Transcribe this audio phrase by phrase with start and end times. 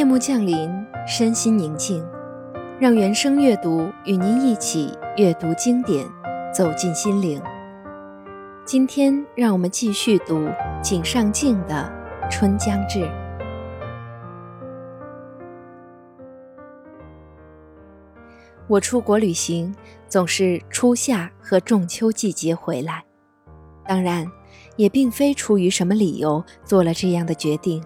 [0.00, 0.70] 夜幕降临，
[1.06, 2.02] 身心宁静，
[2.80, 6.08] 让原声阅读与您一起阅读经典，
[6.54, 7.38] 走进心灵。
[8.64, 10.48] 今天，让我们继续读
[10.82, 11.92] 井上靖的
[12.30, 13.00] 《春将至》。
[18.68, 19.76] 我出国旅行，
[20.08, 23.04] 总是初夏和仲秋季节回来，
[23.86, 24.26] 当然，
[24.76, 27.84] 也并非出于什么理由做了这样的决定。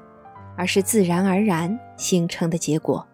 [0.56, 3.06] 而是自然而然形成的结果。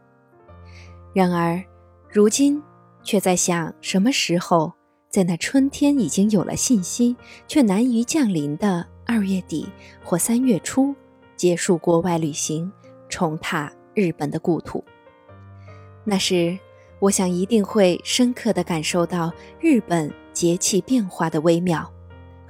[1.13, 1.63] 然而，
[2.09, 2.63] 如今
[3.03, 4.73] 却在想，什么时候
[5.09, 7.17] 在那春天已经有了信息
[7.49, 9.69] 却难于降临的二月底
[10.05, 10.95] 或三月初，
[11.37, 12.71] 结束国外旅行，
[13.09, 14.85] 重踏日本的故土。
[16.05, 16.59] 那时，
[17.01, 21.91] 我想一定会深刻地感受到日本节气变化的微妙。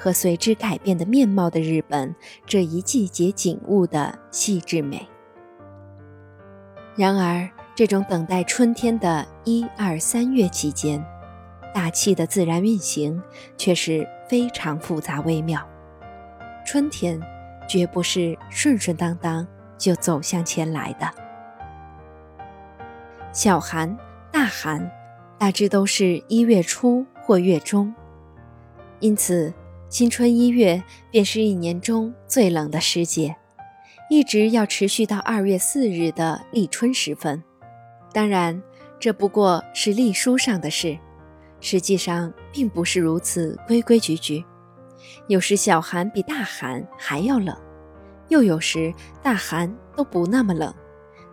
[0.00, 2.14] 和随之改变的面貌的日本
[2.46, 5.06] 这一季节景物的细致美。
[6.96, 11.04] 然而，这种等待春天的一二三月期间，
[11.74, 13.22] 大气的自然运行
[13.58, 15.60] 却是非常复杂微妙。
[16.64, 17.20] 春天
[17.68, 21.10] 绝不是顺顺当当就走向前来的，
[23.32, 23.94] 小寒、
[24.32, 24.90] 大寒
[25.38, 27.94] 大致都是一月初或月中，
[29.00, 29.52] 因此。
[29.90, 33.34] 新春一月便是一年中最冷的时节，
[34.08, 37.42] 一直要持续到二月四日的立春时分。
[38.12, 38.62] 当然，
[39.00, 40.96] 这不过是历书上的事，
[41.60, 44.44] 实际上并不是如此规规矩矩。
[45.26, 47.56] 有时小寒比大寒还要冷，
[48.28, 50.72] 又有时大寒都不那么冷，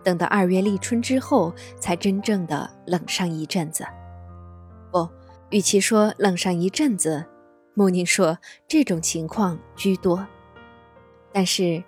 [0.02, 3.84] 等到二月立春之后，才真正的冷上一阵子。
[4.90, 5.08] 不，
[5.50, 7.24] 与其说冷上一阵子。
[7.78, 10.26] 穆宁说：“这种情况居多，
[11.32, 11.80] 但是，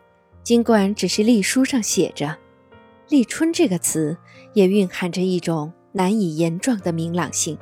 [0.44, 2.38] 尽管只是历书上写着
[3.10, 4.16] ‘立春’这个词，
[4.52, 7.58] 也蕴含着一种难以言状的明朗性。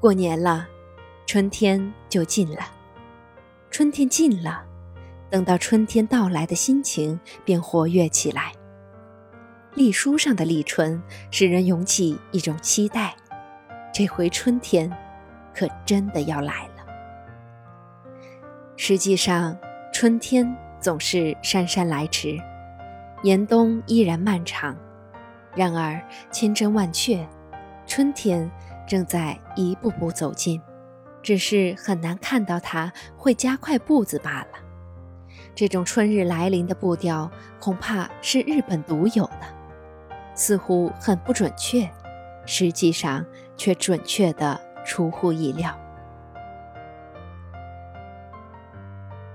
[0.00, 0.68] 过年了，
[1.24, 2.60] 春天就近了，
[3.70, 4.62] 春天近了，
[5.30, 8.52] 等到春天到来的心情便活跃起来。
[9.74, 13.16] 历书上的立春，使人涌起一种期待，
[13.94, 14.94] 这回春天，
[15.54, 16.72] 可真的要来了。”
[18.76, 19.56] 实际上，
[19.92, 22.36] 春天总是姗姗来迟，
[23.22, 24.76] 严冬依然漫长。
[25.54, 26.02] 然而，
[26.32, 27.24] 千真万确，
[27.86, 28.50] 春天
[28.84, 30.60] 正在一步步走近，
[31.22, 34.48] 只是很难看到它会加快步子罢了。
[35.54, 37.30] 这种春日来临的步调，
[37.60, 39.46] 恐怕是日本独有的，
[40.34, 41.88] 似乎很不准确，
[42.44, 43.24] 实际上
[43.56, 45.78] 却准确的出乎意料。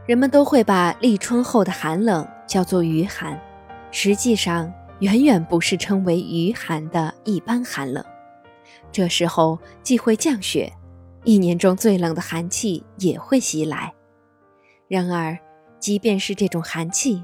[0.09, 3.39] 人们都会把立春后的寒冷叫做余寒，
[3.91, 8.03] 实际上远远不是称为余寒的一般寒冷。
[8.91, 10.73] 这时候既会降雪，
[11.25, 13.93] 一年中最冷的寒气也会袭来。
[14.87, 15.37] 然而，
[15.79, 17.23] 即便是这种寒气，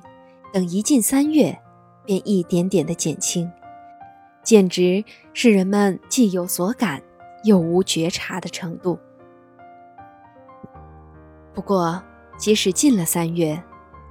[0.53, 1.59] 等一进三月，
[2.05, 3.51] 便一点点的减轻，
[4.43, 5.03] 简直
[5.33, 7.01] 是人们既有所感，
[7.45, 8.99] 又无觉察的程度。
[11.51, 12.03] 不过，
[12.37, 13.61] 即使进了三月，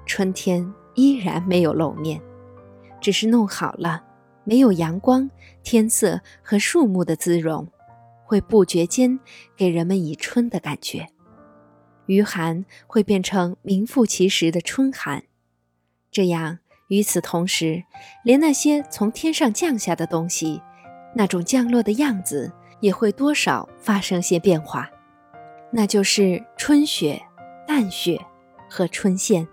[0.07, 2.21] 春天依然没有露面，
[3.01, 4.03] 只是弄好了，
[4.45, 5.31] 没有阳光、
[5.63, 7.69] 天色和树木的姿容，
[8.25, 9.21] 会不觉间
[9.57, 11.07] 给人们以春的感觉。
[12.07, 15.25] 余寒会变成名副其实的春寒，
[16.11, 16.59] 这样
[16.89, 17.85] 与此同时，
[18.25, 20.63] 连那些从天上降下的东西，
[21.15, 24.91] 那种降落的样子也会多少发生些变化，
[25.71, 27.23] 那就是春雪。
[27.67, 28.21] 淡雪
[28.69, 29.47] 和春线，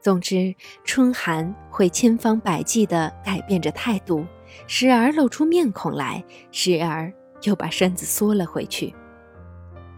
[0.00, 4.24] 总之，春寒会千方百计地改变着态度，
[4.66, 7.12] 时而露出面孔来，时而
[7.42, 8.94] 又把身子缩了回去。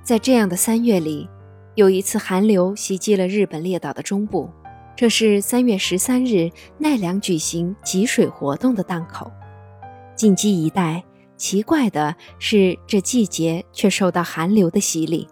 [0.03, 1.29] 在这样的三月里，
[1.75, 4.51] 有一次寒流袭击了日本列岛的中部，
[4.97, 9.31] 这是三月十三日奈良举行集水活动的档口。
[10.17, 11.05] 近畿一带，
[11.37, 15.29] 奇怪的是，这季节却受到寒流的洗礼。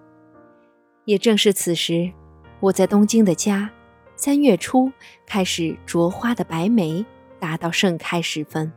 [1.08, 2.12] 也正是此时，
[2.60, 3.70] 我在东京的家，
[4.14, 4.92] 三月初
[5.24, 7.02] 开始着花的白梅
[7.40, 8.70] 达到盛开时分。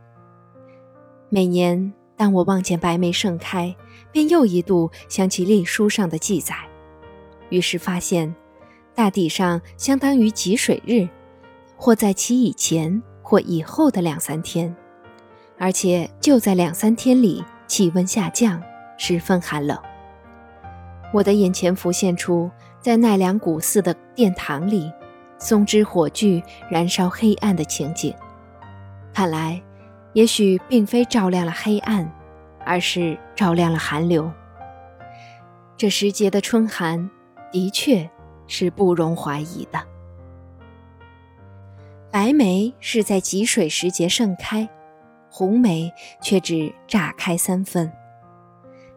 [1.28, 3.76] 每年当我望见白梅盛开，
[4.10, 6.56] 便又一度想起历书上的记载，
[7.50, 8.34] 于是发现，
[8.94, 11.06] 大抵上相当于集水日，
[11.76, 14.74] 或在其以前或以后的两三天，
[15.58, 18.62] 而且就在两三天里，气温下降，
[18.96, 19.78] 十分寒冷。
[21.12, 22.50] 我的眼前浮现出
[22.80, 24.90] 在奈良古寺的殿堂里，
[25.38, 28.14] 松枝火炬燃烧黑暗的情景。
[29.12, 29.62] 看来，
[30.14, 32.10] 也许并非照亮了黑暗，
[32.64, 34.32] 而是照亮了寒流。
[35.76, 37.10] 这时节的春寒，
[37.50, 38.08] 的确
[38.46, 39.78] 是不容怀疑的。
[42.10, 44.68] 白梅是在吉水时节盛开，
[45.30, 45.92] 红梅
[46.22, 47.92] 却只乍开三分。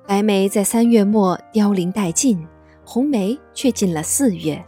[0.08, 2.48] 白梅在三月末凋零殆尽，
[2.86, 4.64] 红梅却进了四月，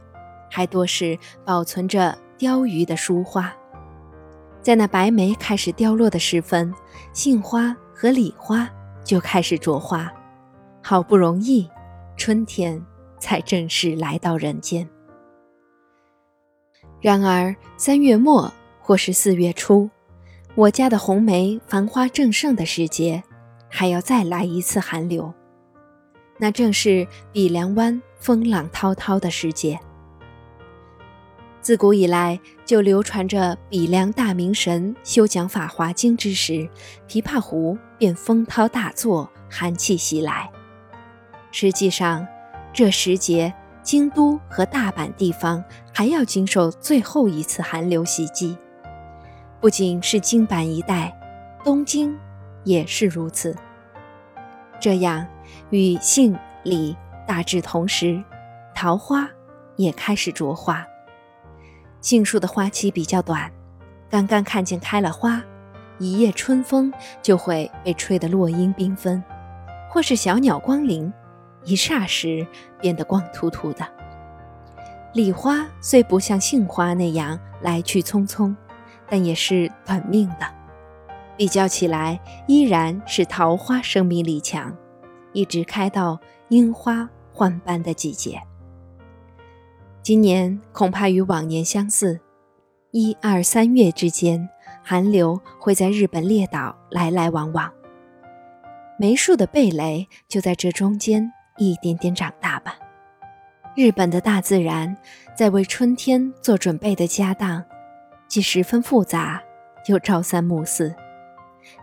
[0.49, 3.55] 还多是保存着凋余的疏花。
[4.63, 6.73] 在那白梅开始凋落的时分，
[7.13, 8.67] 杏花和李花
[9.03, 10.11] 就开始着花，
[10.81, 11.69] 好不容易，
[12.15, 12.83] 春天
[13.19, 14.89] 才正式来到人间。
[16.99, 18.51] 然而三月末
[18.81, 19.87] 或是四月初，
[20.55, 23.23] 我家的红梅繁花正盛的时节，
[23.69, 25.33] 还要再来一次寒流。
[26.37, 29.79] 那正是比梁湾风浪滔滔的时节。
[31.61, 36.69] 自古以来就流传着比梁大明神修讲《法华经》之时，
[37.09, 40.49] 琵琶湖便风涛大作，寒气袭来。
[41.51, 42.25] 实际上，
[42.71, 45.61] 这时节京都和大阪地方
[45.93, 48.57] 还要经受最后一次寒流袭击。
[49.59, 51.13] 不仅是京阪一带，
[51.65, 52.17] 东京
[52.67, 53.55] 也是如此。
[54.79, 55.25] 这样，
[55.69, 58.21] 与杏、李大致同时，
[58.75, 59.27] 桃花
[59.77, 60.85] 也开始着花。
[62.01, 63.49] 杏树的花期比较短，
[64.09, 65.41] 刚刚看见开了花，
[65.97, 69.23] 一夜春风就会被吹得落英缤纷，
[69.89, 71.11] 或是小鸟光临，
[71.63, 72.45] 一霎时
[72.81, 73.87] 变得光秃秃的。
[75.13, 78.53] 李花虽不像杏花那样来去匆匆，
[79.09, 80.45] 但也是短命的，
[81.37, 84.75] 比较起来依然是桃花生命力强，
[85.33, 86.19] 一直开到
[86.49, 88.41] 樱花换瓣的季节。
[90.01, 92.19] 今年恐怕与往年相似，
[92.91, 94.49] 一二三月之间，
[94.83, 97.71] 寒流会在日本列岛来来往往。
[98.97, 102.79] 梅树的蓓蕾就在这中间一点点长大吧。
[103.75, 104.97] 日本的大自然
[105.35, 107.63] 在为春天做准备的家当，
[108.27, 109.39] 既十分复杂，
[109.85, 110.95] 又朝三暮四。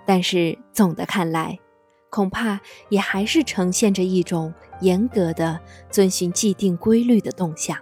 [0.07, 1.59] 但是总的看来，
[2.11, 5.61] 恐怕也还是呈现着一种严格的
[5.91, 7.77] 遵循既定规律的动向。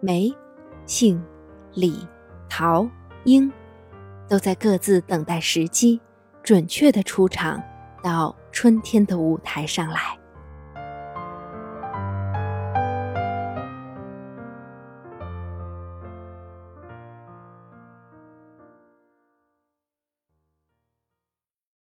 [0.00, 0.32] 梅、
[0.84, 1.22] 杏、
[1.74, 2.06] 李、
[2.48, 2.88] 桃、
[3.24, 3.52] 樱，
[4.28, 6.00] 都在各自等待时机，
[6.42, 7.62] 准确的出场
[8.02, 10.18] 到春天的舞台上来。